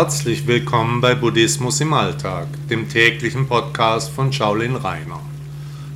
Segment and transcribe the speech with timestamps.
[0.00, 5.20] Herzlich willkommen bei Buddhismus im Alltag, dem täglichen Podcast von Shaolin Rainer.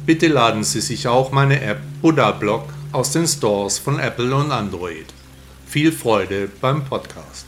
[0.04, 4.50] Bitte laden Sie sich auch meine App Buddha Blog aus den Stores von Apple und
[4.50, 5.06] Android.
[5.68, 7.46] Viel Freude beim Podcast.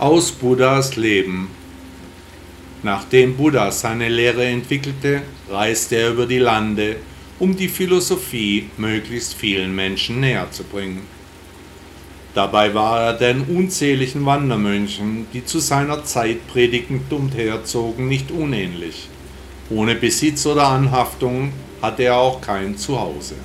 [0.00, 1.48] Aus Buddhas Leben
[2.82, 6.96] Nachdem Buddha seine Lehre entwickelte, reiste er über die Lande,
[7.38, 11.14] um die Philosophie möglichst vielen Menschen näher zu bringen.
[12.34, 19.08] Dabei war er den unzähligen Wandermönchen, die zu seiner Zeit predigend umherzogen, nicht unähnlich.
[19.70, 23.36] Ohne Besitz oder Anhaftung hatte er auch kein Zuhause.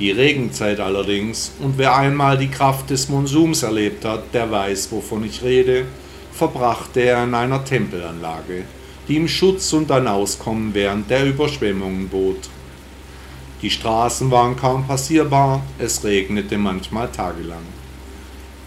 [0.00, 5.24] Die Regenzeit allerdings, und wer einmal die Kraft des Monsums erlebt hat, der weiß, wovon
[5.24, 5.84] ich rede,
[6.32, 8.64] verbrachte er in einer Tempelanlage,
[9.06, 12.48] die ihm Schutz und ein Auskommen während der Überschwemmungen bot.
[13.60, 17.66] Die Straßen waren kaum passierbar, es regnete manchmal tagelang.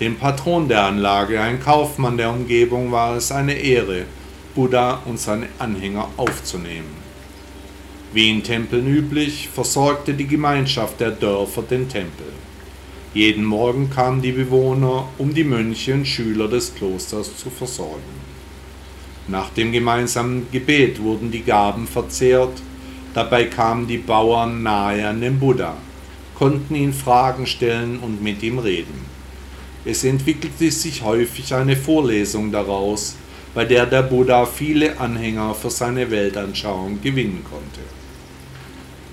[0.02, 4.06] Dem Patron der Anlage, ein Kaufmann der Umgebung, war es eine Ehre,
[4.54, 7.02] Buddha und seine Anhänger aufzunehmen.
[8.12, 12.26] Wie in Tempeln üblich, versorgte die Gemeinschaft der Dörfer den Tempel.
[13.14, 18.22] Jeden Morgen kamen die Bewohner, um die Mönche und Schüler des Klosters zu versorgen.
[19.30, 22.62] Nach dem gemeinsamen Gebet wurden die Gaben verzehrt
[23.14, 25.76] Dabei kamen die Bauern nahe an den Buddha,
[26.36, 29.06] konnten ihn Fragen stellen und mit ihm reden.
[29.84, 33.16] Es entwickelte sich häufig eine Vorlesung daraus,
[33.54, 37.82] bei der der Buddha viele Anhänger für seine Weltanschauung gewinnen konnte.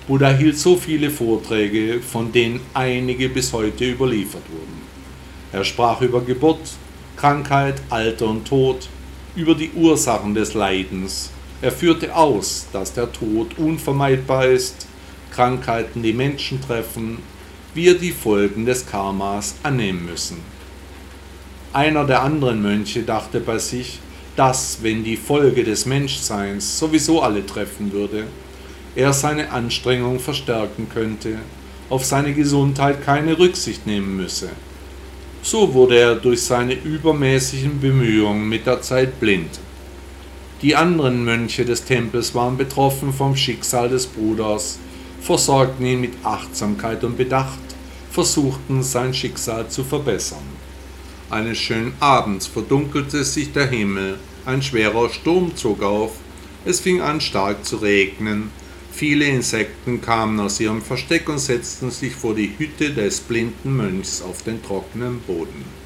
[0.07, 4.81] Buddha hielt so viele Vorträge, von denen einige bis heute überliefert wurden.
[5.51, 6.71] Er sprach über Geburt,
[7.17, 8.87] Krankheit, Alter und Tod,
[9.35, 14.87] über die Ursachen des Leidens, er führte aus, dass der Tod unvermeidbar ist,
[15.31, 17.17] Krankheiten die Menschen treffen,
[17.73, 20.37] wir die Folgen des Karmas annehmen müssen.
[21.73, 23.99] Einer der anderen Mönche dachte bei sich,
[24.35, 28.23] dass, wenn die Folge des Menschseins sowieso alle treffen würde,
[28.95, 31.39] er seine Anstrengung verstärken könnte,
[31.89, 34.49] auf seine Gesundheit keine Rücksicht nehmen müsse.
[35.41, 39.59] So wurde er durch seine übermäßigen Bemühungen mit der Zeit blind
[40.61, 44.77] die anderen Mönche des Tempels waren betroffen vom Schicksal des Bruders,
[45.21, 47.59] versorgten ihn mit Achtsamkeit und Bedacht,
[48.11, 50.43] versuchten sein Schicksal zu verbessern.
[51.29, 56.11] Eines schönen Abends verdunkelte sich der Himmel, ein schwerer Sturm zog auf,
[56.65, 58.51] es fing an stark zu regnen,
[58.91, 64.21] viele Insekten kamen aus ihrem Versteck und setzten sich vor die Hütte des blinden Mönchs
[64.21, 65.78] auf den trockenen Boden.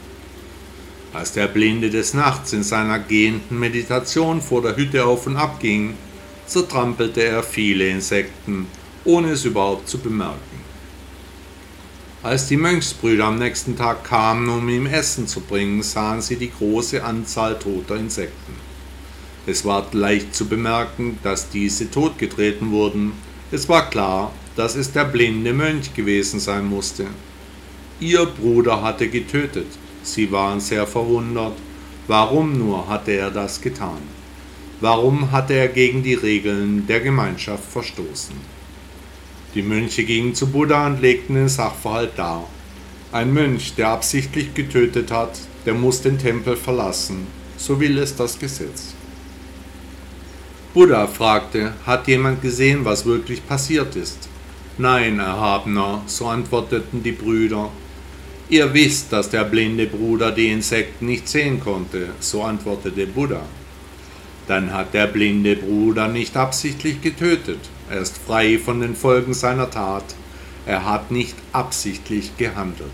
[1.13, 5.59] Als der Blinde des Nachts in seiner gehenden Meditation vor der Hütte auf und ab
[5.59, 5.93] ging,
[6.47, 8.65] zertrampelte er viele Insekten,
[9.05, 10.63] ohne es überhaupt zu bemerken.
[12.23, 16.51] Als die Mönchsbrüder am nächsten Tag kamen, um ihm Essen zu bringen, sahen sie die
[16.51, 18.55] große Anzahl toter Insekten.
[19.45, 23.11] Es war leicht zu bemerken, dass diese totgetreten wurden.
[23.51, 27.05] Es war klar, dass es der blinde Mönch gewesen sein musste.
[27.99, 29.67] Ihr Bruder hatte getötet.
[30.03, 31.57] Sie waren sehr verwundert.
[32.07, 34.01] Warum nur hatte er das getan?
[34.81, 38.35] Warum hatte er gegen die Regeln der Gemeinschaft verstoßen?
[39.55, 42.47] Die Mönche gingen zu Buddha und legten den Sachverhalt dar.
[43.13, 47.27] Ein Mönch, der absichtlich getötet hat, der muss den Tempel verlassen,
[47.57, 48.95] so will es das Gesetz.
[50.73, 54.27] Buddha fragte, hat jemand gesehen, was wirklich passiert ist?
[54.79, 57.69] Nein, Erhabener, so antworteten die Brüder,
[58.49, 63.41] Ihr wisst, dass der blinde Bruder die Insekten nicht sehen konnte, so antwortete Buddha.
[64.47, 67.59] Dann hat der blinde Bruder nicht absichtlich getötet,
[67.89, 70.03] er ist frei von den Folgen seiner Tat,
[70.65, 72.91] er hat nicht absichtlich gehandelt.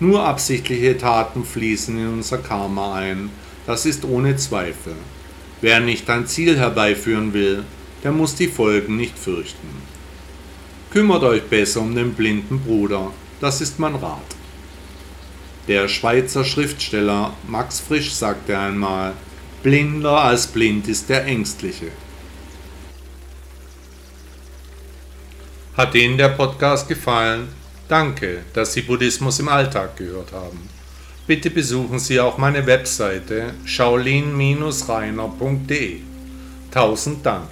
[0.00, 3.30] Nur absichtliche Taten fließen in unser Karma ein,
[3.66, 4.94] das ist ohne Zweifel.
[5.60, 7.64] Wer nicht ein Ziel herbeiführen will,
[8.02, 9.68] der muss die Folgen nicht fürchten.
[10.90, 14.39] Kümmert euch besser um den blinden Bruder, das ist mein Rat.
[15.68, 19.12] Der Schweizer Schriftsteller Max Frisch sagte einmal,
[19.62, 21.88] Blinder als blind ist der Ängstliche.
[25.76, 27.48] Hat Ihnen der Podcast gefallen?
[27.88, 30.68] Danke, dass Sie Buddhismus im Alltag gehört haben.
[31.26, 36.00] Bitte besuchen Sie auch meine Webseite shaolin-reiner.de.
[36.70, 37.48] Tausend Dank.